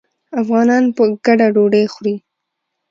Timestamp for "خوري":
1.93-2.15